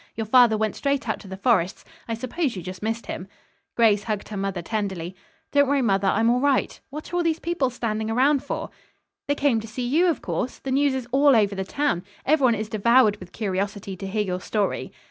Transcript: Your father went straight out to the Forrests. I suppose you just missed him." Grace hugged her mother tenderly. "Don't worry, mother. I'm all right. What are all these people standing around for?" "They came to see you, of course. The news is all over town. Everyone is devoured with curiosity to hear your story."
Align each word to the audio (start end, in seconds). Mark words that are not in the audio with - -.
Your 0.15 0.25
father 0.25 0.57
went 0.57 0.75
straight 0.75 1.07
out 1.07 1.19
to 1.19 1.27
the 1.27 1.37
Forrests. 1.37 1.85
I 2.07 2.15
suppose 2.15 2.55
you 2.55 2.63
just 2.63 2.81
missed 2.81 3.05
him." 3.05 3.27
Grace 3.77 4.05
hugged 4.05 4.29
her 4.29 4.35
mother 4.35 4.63
tenderly. 4.63 5.15
"Don't 5.51 5.67
worry, 5.67 5.83
mother. 5.83 6.07
I'm 6.07 6.27
all 6.31 6.39
right. 6.39 6.79
What 6.89 7.13
are 7.13 7.17
all 7.17 7.21
these 7.21 7.37
people 7.37 7.69
standing 7.69 8.09
around 8.09 8.43
for?" 8.43 8.71
"They 9.27 9.35
came 9.35 9.59
to 9.59 9.67
see 9.67 9.85
you, 9.87 10.07
of 10.07 10.23
course. 10.23 10.57
The 10.57 10.71
news 10.71 10.95
is 10.95 11.07
all 11.11 11.35
over 11.35 11.63
town. 11.63 12.03
Everyone 12.25 12.55
is 12.55 12.67
devoured 12.67 13.17
with 13.17 13.31
curiosity 13.31 13.95
to 13.95 14.07
hear 14.07 14.23
your 14.23 14.41
story." 14.41 14.91